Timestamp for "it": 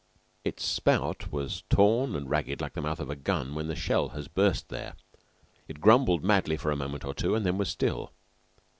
5.67-5.79